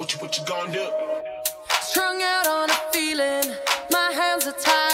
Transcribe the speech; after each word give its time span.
What 0.00 0.14
you, 0.14 0.18
what 0.20 0.38
you 0.38 0.44
gonna 0.46 0.72
do? 0.72 0.88
Strung 1.82 2.22
out 2.22 2.46
on 2.46 2.70
a 2.70 2.74
feeling, 2.90 3.54
my 3.90 4.10
hands 4.12 4.46
are 4.46 4.52
tied. 4.52 4.89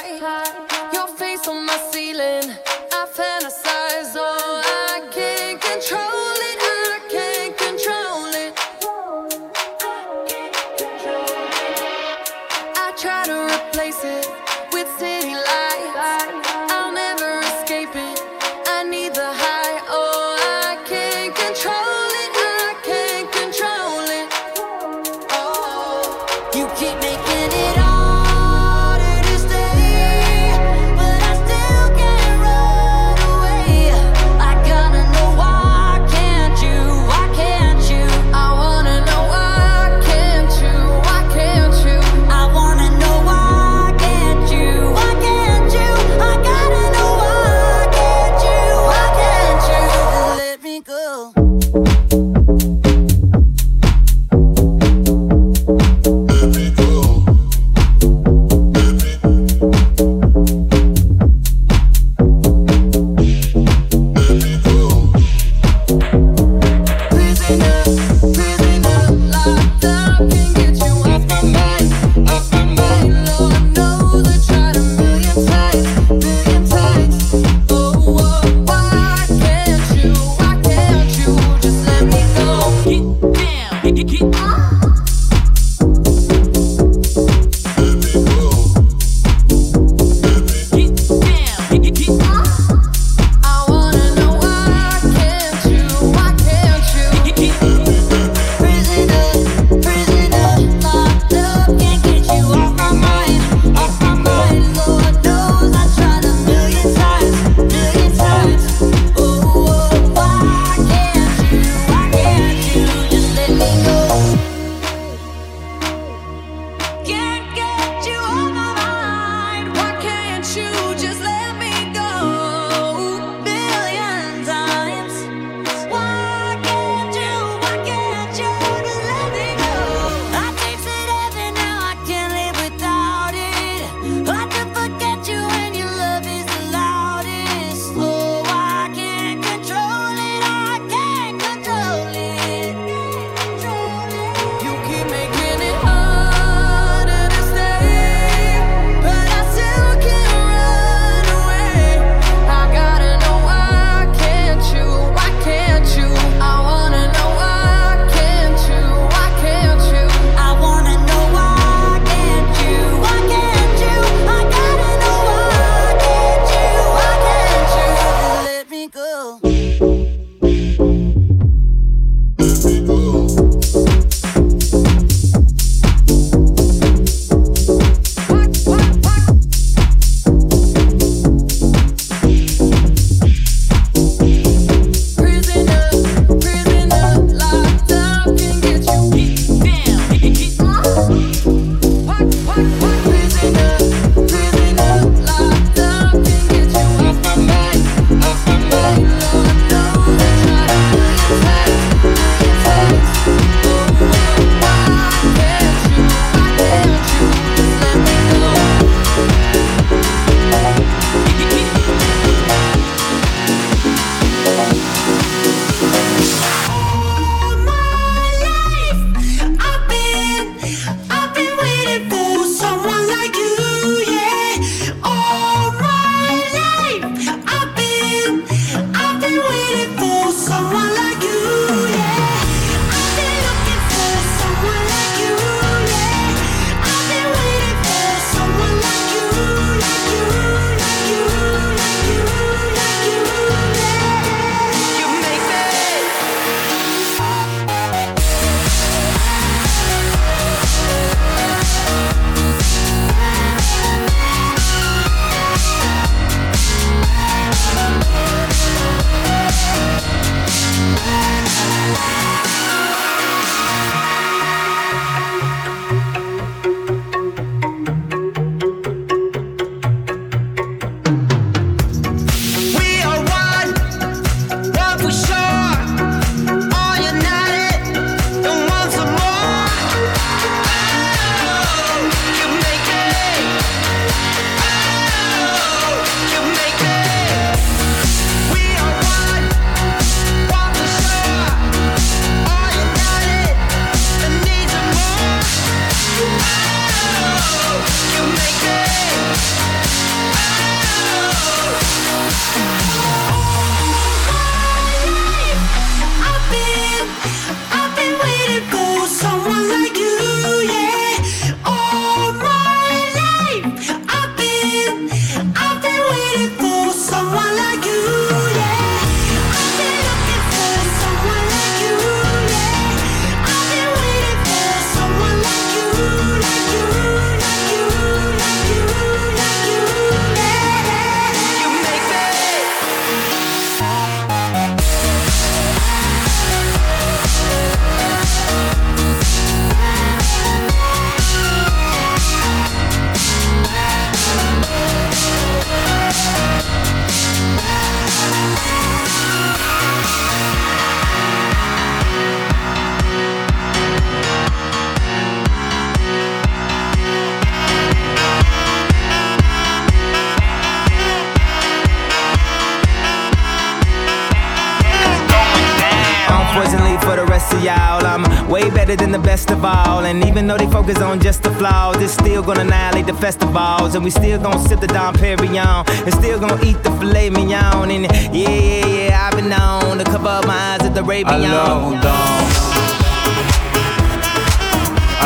Focus 370.87 371.03
on 371.03 371.21
just 371.21 371.43
the 371.43 371.51
flaws, 371.51 371.97
it's 372.01 372.13
still 372.13 372.43
gonna 372.43 372.61
annihilate 372.61 373.07
the 373.07 373.15
festivals. 373.15 373.95
And 373.95 374.05
we 374.05 374.11
still 374.11 374.41
gonna 374.41 374.69
sip 374.69 374.81
the 374.81 374.87
Dom 374.87 375.15
Perignon. 375.15 375.85
And 376.05 376.15
still 376.15 376.39
gonna 376.39 376.63
eat 376.65 376.81
the 376.83 376.91
filet 376.99 377.31
mignon. 377.31 377.91
And 377.91 378.05
yeah, 378.35 378.51
yeah, 378.51 378.87
yeah, 378.87 379.27
I've 379.27 379.35
been 379.37 379.49
known 379.49 379.99
to 379.99 380.05
cover 380.05 380.29
up 380.29 380.47
my 380.47 380.55
eyes 380.55 380.83
at 380.83 380.95
the 380.95 381.03
Ray 381.03 381.25
Alors 381.25 381.87
on 381.87 382.01
danse. 382.01 382.57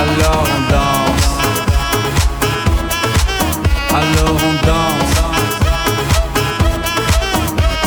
Alors 0.00 0.46
on 0.54 0.62
danse. 0.70 1.28
Alors 3.98 4.40
on 4.48 4.56
danse. 4.68 5.18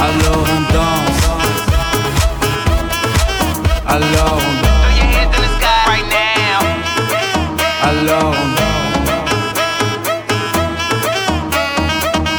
Alors 0.05 0.49
on 0.53 0.63
danse. 0.73 1.23
Alors 3.87 4.33
on 4.33 4.61
danse. 4.61 4.63
Throw 4.63 4.72
On 7.83 8.05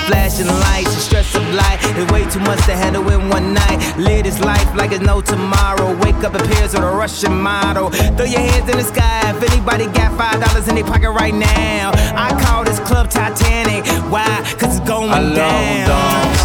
Flashing 0.07 0.47
lights, 0.47 0.95
the 0.95 1.01
stress 1.01 1.35
of 1.35 1.43
life 1.55 1.85
is 1.99 2.11
way 2.11 2.25
too 2.31 2.41
much 2.41 2.65
to 2.65 2.73
handle 2.73 3.07
in 3.11 3.29
one 3.29 3.53
night. 3.53 3.95
Live 3.99 4.25
this 4.25 4.41
life 4.41 4.75
like 4.75 4.93
it's 4.93 5.05
no 5.05 5.21
tomorrow. 5.21 5.95
Wake 6.01 6.25
up 6.25 6.33
pairs 6.33 6.73
with 6.73 6.83
a 6.83 6.91
Russian 6.91 7.39
model. 7.39 7.91
Throw 8.17 8.25
your 8.25 8.41
hands 8.41 8.71
in 8.71 8.79
the 8.79 8.85
sky 8.85 9.21
if 9.37 9.53
anybody 9.53 9.85
got 9.87 10.17
five 10.17 10.41
dollars 10.41 10.67
in 10.69 10.77
their 10.77 10.85
pocket 10.85 11.11
right 11.11 11.35
now. 11.35 11.93
I 12.17 12.31
call 12.43 12.65
this 12.65 12.81
club 12.81 13.11
Titanic. 13.11 13.85
Why? 14.11 14.25
Cause 14.59 14.79
it's 14.79 14.89
going 14.89 15.11
on 15.11 15.35
down. 15.35 15.89
danse. 15.89 16.41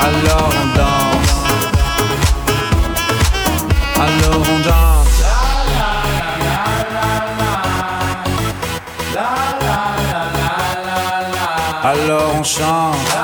Alors 0.00 0.54
on 0.60 0.68
danse. 0.74 1.30
Alors 3.96 4.89
on 12.40 12.44
danse. 12.44 12.58
Alors 12.58 12.80
on 12.80 13.04
chante. 13.04 13.19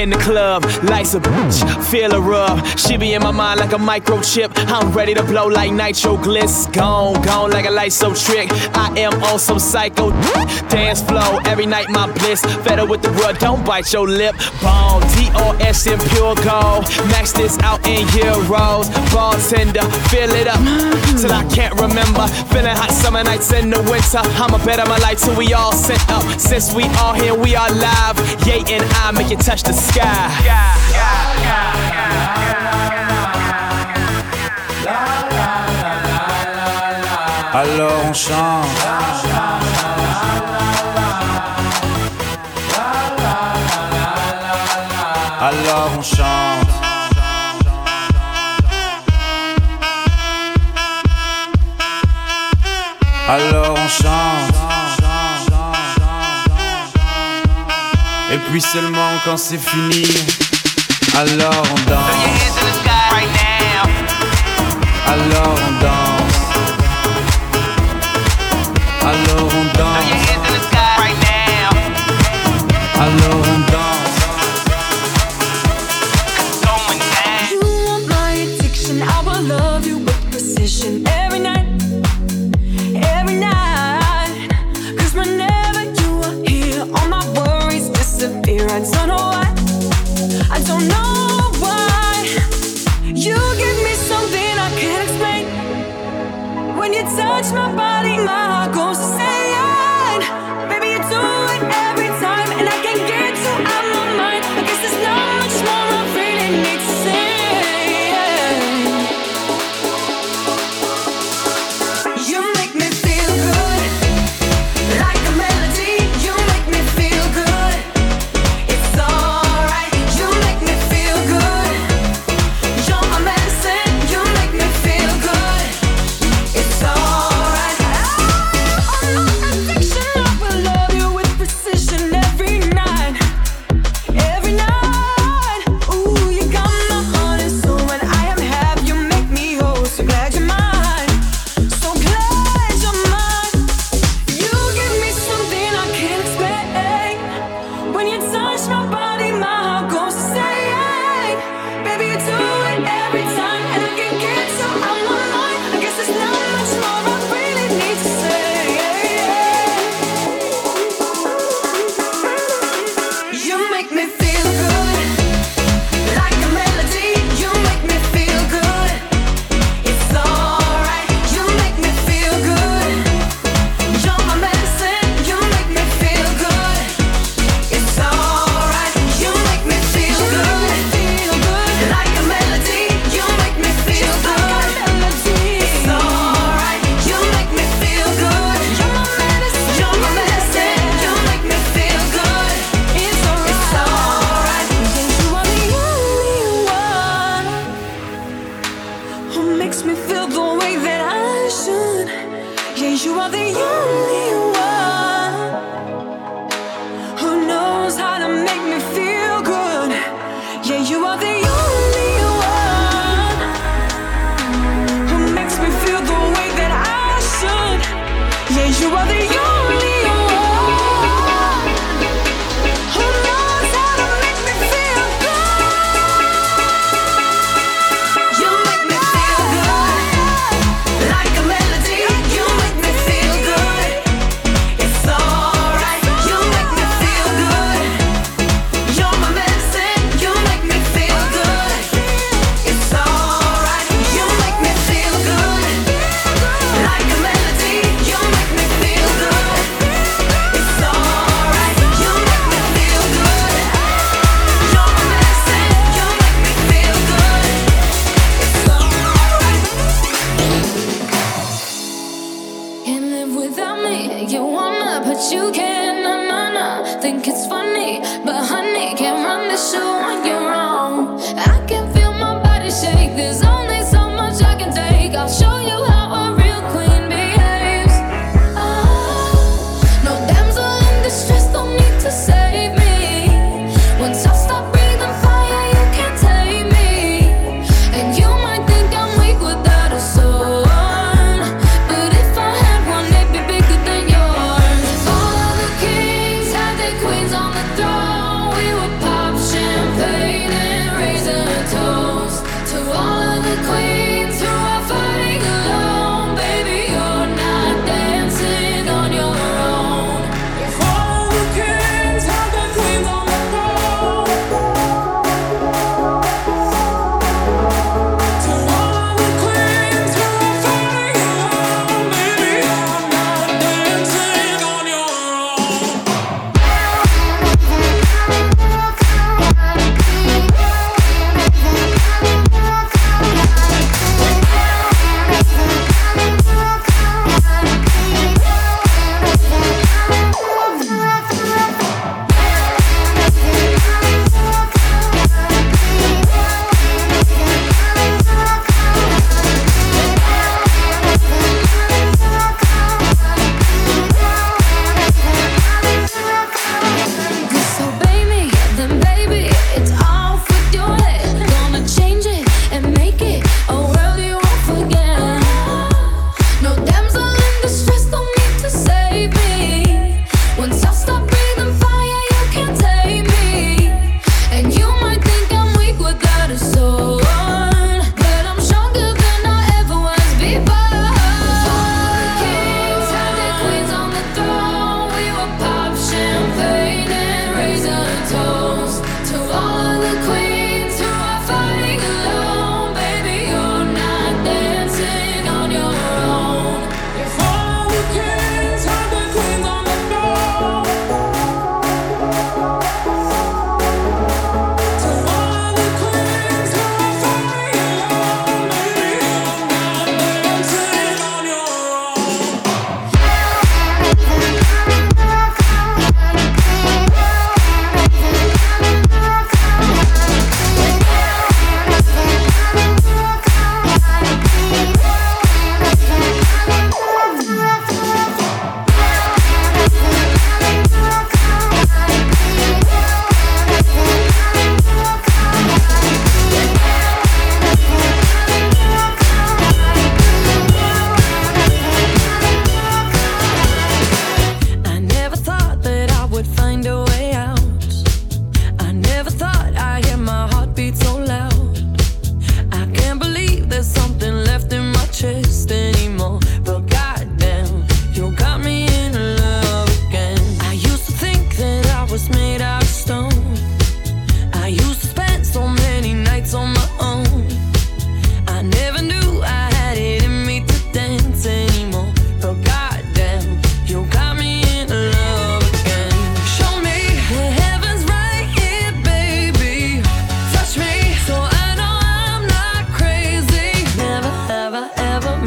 In 0.00 0.08
the 0.08 0.16
club, 0.16 0.64
lights 0.84 1.12
a 1.12 1.20
bitch, 1.20 1.84
feel 1.90 2.12
a 2.14 2.20
rub. 2.20 2.64
She 2.78 2.96
be 2.96 3.12
in 3.12 3.22
my 3.22 3.30
mind 3.30 3.60
like 3.60 3.72
a 3.72 3.76
microchip. 3.76 4.50
I'm 4.68 4.90
ready 4.92 5.12
to 5.12 5.22
blow 5.22 5.46
like 5.46 5.72
nitro 5.72 6.16
gliss. 6.16 6.72
Gone, 6.72 7.20
gone 7.22 7.50
like 7.50 7.66
a 7.66 7.70
light 7.70 7.92
so 7.92 8.14
trick. 8.14 8.48
I 8.74 8.94
am 8.98 9.22
on 9.24 9.38
some 9.38 9.58
psycho 9.58 10.10
dance 10.70 11.02
flow. 11.02 11.40
Every 11.44 11.66
night 11.66 11.90
my 11.90 12.10
bliss. 12.12 12.40
Fed 12.64 12.80
with 12.88 13.02
the 13.02 13.12
wood, 13.12 13.36
don't 13.38 13.64
bite 13.64 13.92
your 13.92 14.08
lip. 14.08 14.34
Bone, 14.62 15.02
DOS 15.12 15.86
in 15.86 15.98
pure 16.10 16.34
gold. 16.36 16.88
Max 17.12 17.32
this 17.32 17.58
out 17.58 17.86
in 17.86 18.06
euros. 18.08 18.88
Bartender, 19.12 19.84
fill 20.08 20.30
it 20.30 20.46
up 20.46 20.60
till 21.20 21.32
I 21.32 21.44
can't 21.52 21.74
remember. 21.78 22.26
Feeling 22.48 22.76
hot 22.76 22.90
summer 22.90 23.22
nights 23.22 23.52
in 23.52 23.68
the 23.68 23.82
winter. 23.90 24.22
I'ma 24.40 24.64
bet 24.64 24.80
on 24.80 24.88
my 24.88 24.98
life 24.98 25.20
till 25.20 25.36
we 25.36 25.52
all 25.52 25.72
sent 25.72 26.00
up. 26.08 26.24
Since 26.40 26.72
we 26.72 26.84
all 26.96 27.12
here, 27.12 27.34
we 27.34 27.54
are 27.54 27.70
live. 27.70 28.16
Yay 28.46 28.64
and 28.72 28.84
I 29.04 29.10
make 29.12 29.30
it 29.30 29.40
touch 29.40 29.62
the 29.62 29.72
Alors 37.52 37.90
on 38.08 38.12
chante. 38.12 38.66
Alors 45.40 45.90
on 45.98 46.02
chante. 46.02 46.68
Alors 53.28 53.74
on 53.76 53.88
chante. 53.88 54.49
Et 58.32 58.38
puis 58.50 58.60
seulement 58.60 59.10
quand 59.24 59.36
c'est 59.36 59.58
fini, 59.58 60.04
alors 61.16 61.64
on 61.70 61.90
danse. 61.90 62.60
Alors 65.06 65.58
on 65.66 65.72
danse. 65.82 66.40
Alors 69.02 69.50
on 69.52 69.64
danse. 69.76 70.10
Alors 73.00 73.42
on 73.48 73.72
danse. 73.72 73.89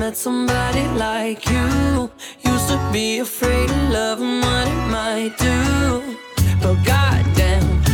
met 0.03 0.17
somebody 0.17 0.85
like 0.99 1.49
you. 1.49 2.11
Used 2.43 2.67
to 2.67 2.77
be 2.91 3.19
afraid 3.19 3.69
of 3.69 3.89
loving 3.89 4.41
what 4.41 4.67
it 4.67 4.83
might 4.97 5.33
do. 5.37 6.17
But 6.61 6.75
goddamn. 6.83 7.92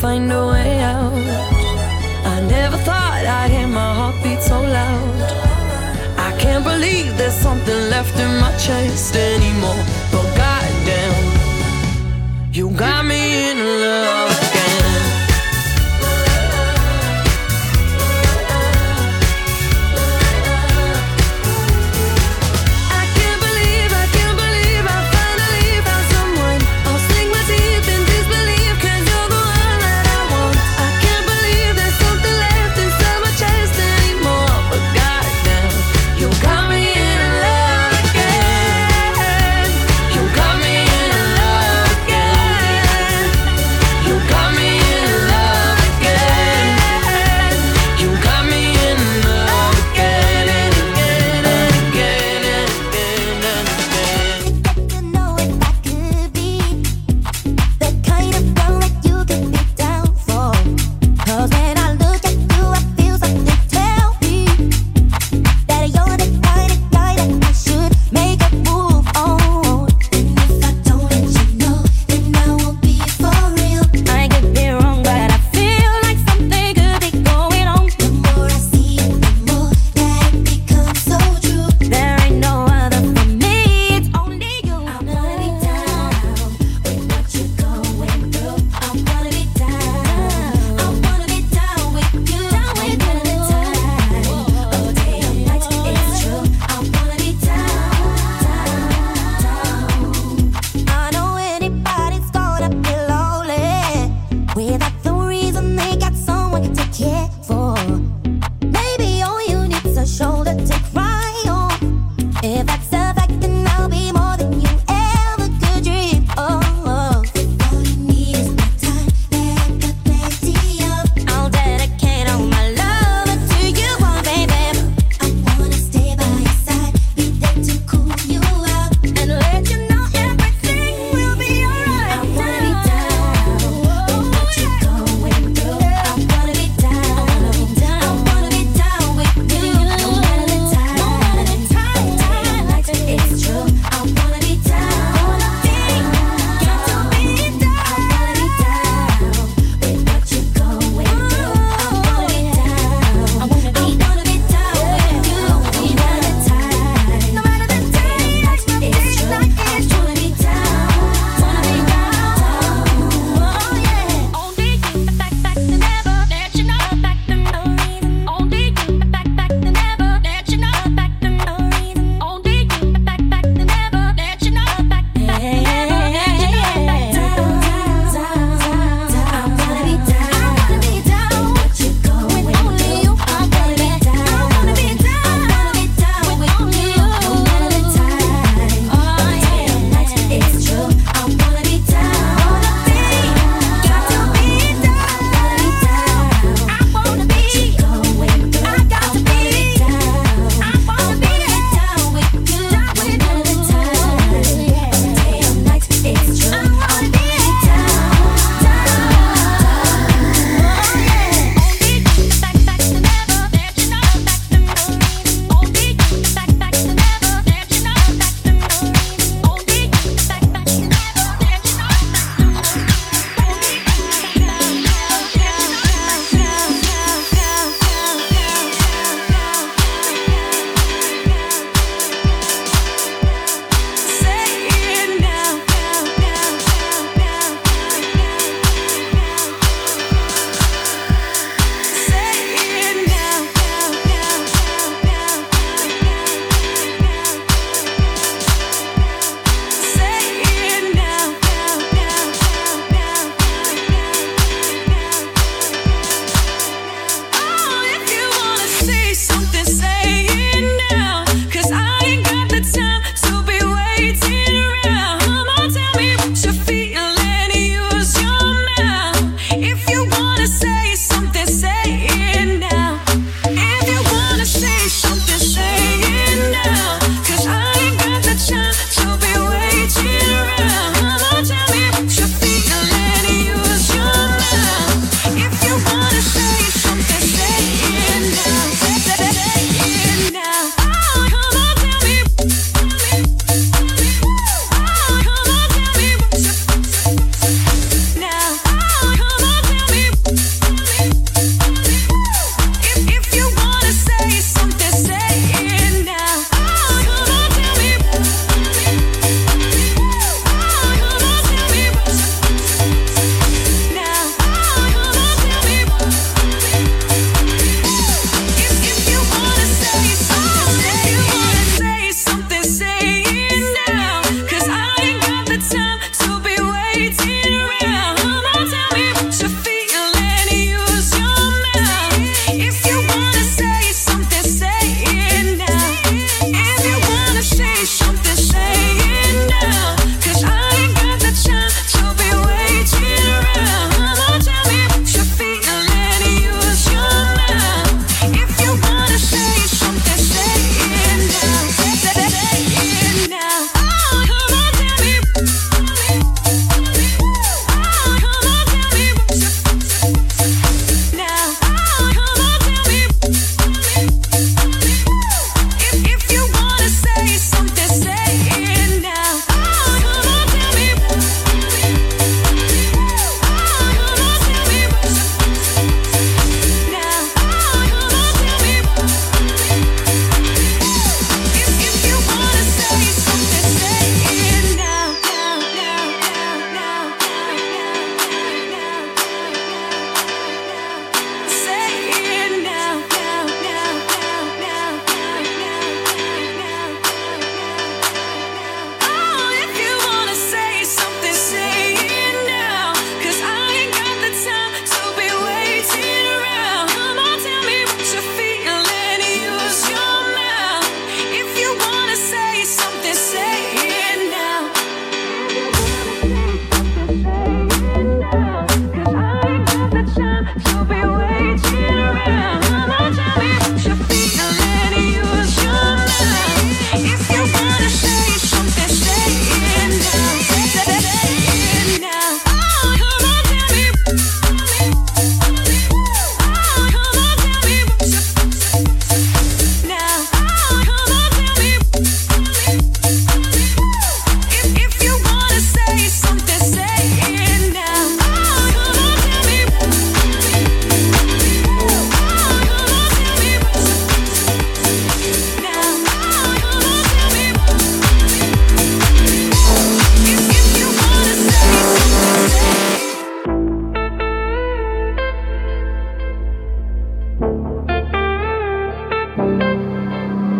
find 0.00 0.30
a 0.30 0.46
way 0.46 0.80
out. 0.80 1.12
I 2.24 2.40
never 2.48 2.76
thought 2.78 3.24
I'd 3.26 3.50
hear 3.50 3.66
my 3.66 3.94
heartbeat 3.98 4.40
so 4.40 4.60
loud. 4.60 5.22
I 6.16 6.30
can't 6.38 6.62
believe 6.62 7.16
there's 7.18 7.34
something 7.34 7.80
left 7.90 8.16
in 8.18 8.32
my 8.40 8.52
chest 8.56 9.16
anymore. 9.16 9.82
But 10.12 10.26
goddamn, 10.36 11.16
you 12.52 12.70
got 12.70 13.04
me 13.06 13.50
in 13.50 13.58
love. 13.58 14.27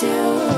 do. 0.00 0.57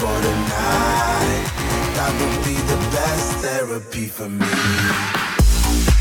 for 0.00 0.20
the 0.20 0.34
night. 0.52 1.46
That 1.96 2.12
would 2.20 2.38
be 2.44 2.56
the 2.72 2.76
best 2.92 3.28
therapy 3.44 4.06
for 4.08 4.28
me. 4.28 4.46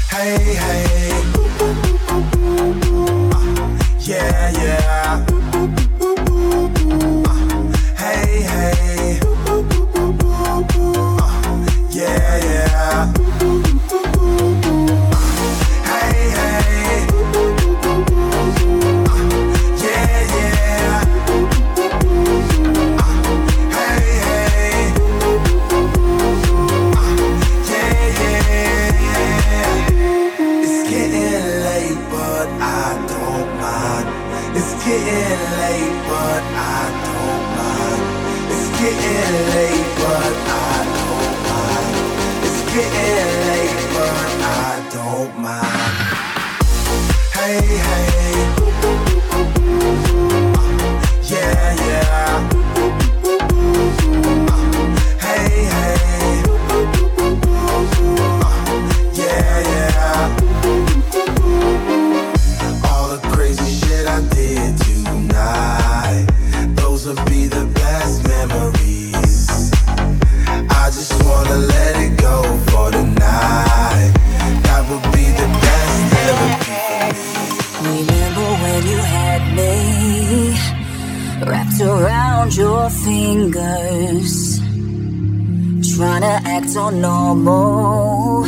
Hey, 0.10 0.56
hey. 0.66 1.24
Uh, 1.60 1.74
yeah, 4.00 4.52
yeah. 4.62 5.85
around 82.46 82.56
your 82.56 82.90
fingers, 82.90 84.60
trying 85.96 86.22
to 86.22 86.42
act 86.46 86.78
on 86.78 87.02
normal 87.02 88.46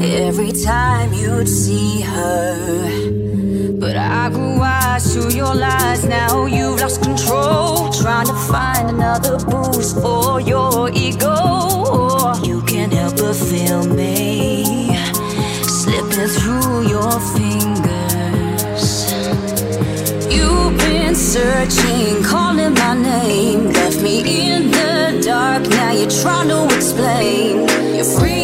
every 0.00 0.52
time 0.52 1.12
you'd 1.12 1.48
see 1.48 2.00
her. 2.02 3.80
But 3.80 3.96
I 3.96 4.28
grew 4.30 4.58
wise 4.58 5.14
to 5.14 5.36
your 5.36 5.54
lies, 5.54 6.04
now 6.04 6.46
you've 6.46 6.80
lost 6.80 7.02
control. 7.02 7.90
Trying 7.92 8.26
to 8.26 8.34
find 8.34 8.90
another 8.90 9.38
boost 9.38 10.00
for 10.00 10.40
your 10.40 10.90
ego. 10.92 12.34
You 12.44 12.62
can't 12.62 12.92
help 12.92 13.16
but 13.16 13.34
feel 13.34 13.84
me 13.86 14.96
slipping 15.62 16.28
through 16.28 16.88
your 16.88 17.20
fingers 17.34 17.77
you've 20.58 20.78
been 20.78 21.14
searching, 21.14 22.22
calling 22.22 22.74
my 22.74 22.94
name. 22.94 23.66
Left 23.66 24.00
me 24.02 24.20
in 24.50 24.70
the 24.70 25.22
dark, 25.24 25.68
now 25.68 25.92
you're 25.92 26.10
trying 26.10 26.48
to 26.48 26.64
explain. 26.74 27.68
You're 27.94 28.04
free. 28.04 28.37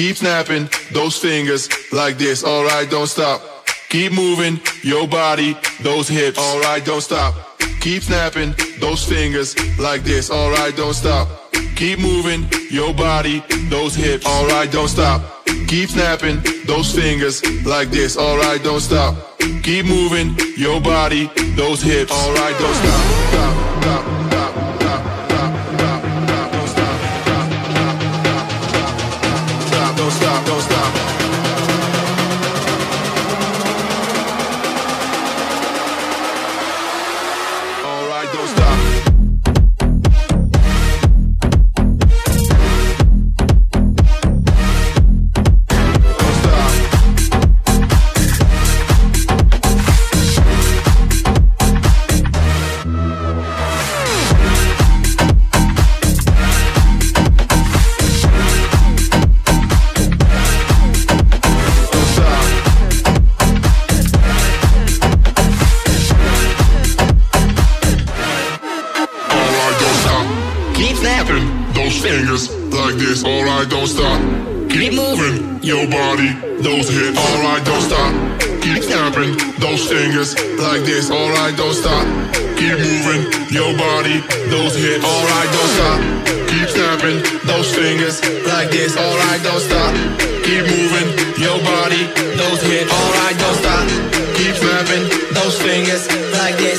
Keep 0.00 0.16
snapping 0.16 0.66
those 0.92 1.18
fingers 1.18 1.68
like 1.92 2.16
this. 2.16 2.42
Alright, 2.42 2.88
don't 2.88 3.06
stop. 3.06 3.42
Keep 3.90 4.12
moving 4.12 4.58
your 4.82 5.06
body, 5.06 5.54
those 5.82 6.08
hips. 6.08 6.38
Alright, 6.38 6.86
don't 6.86 7.02
stop. 7.02 7.34
Keep 7.82 8.04
snapping 8.04 8.54
those 8.78 9.04
fingers 9.06 9.54
like 9.78 10.02
this. 10.02 10.30
Alright, 10.30 10.74
don't 10.74 10.94
stop. 10.94 11.28
Keep 11.76 11.98
moving 11.98 12.48
your 12.70 12.94
body, 12.94 13.44
those 13.68 13.94
hips. 13.94 14.24
Alright, 14.24 14.72
don't 14.72 14.88
stop. 14.88 15.44
Keep 15.68 15.90
snapping 15.90 16.40
those 16.64 16.94
fingers 16.94 17.44
like 17.66 17.90
this. 17.90 18.16
Alright, 18.16 18.64
don't 18.64 18.80
stop. 18.80 19.38
Keep 19.62 19.84
moving 19.84 20.34
your 20.56 20.80
body, 20.80 21.30
those 21.56 21.82
hips. 21.82 22.10
Alright, 22.10 22.58
don't 22.58 22.74
stop. 22.74 23.00
Stop, 23.28 23.82
stop, 23.82 23.82
stop, 23.82 24.04
stop, 24.06 24.19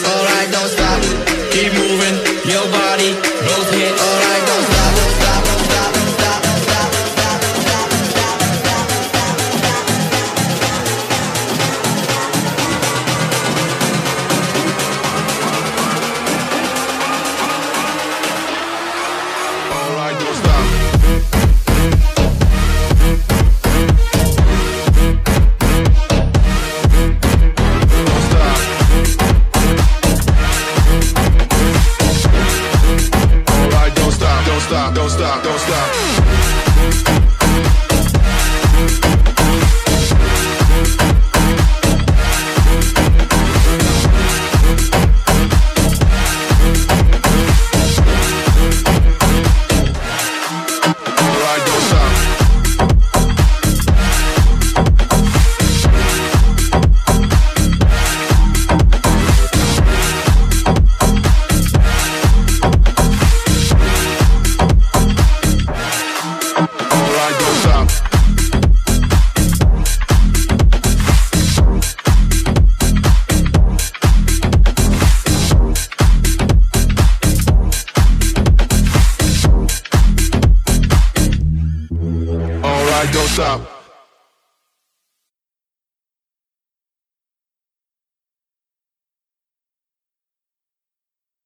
all 0.03 0.25
right. 0.25 0.30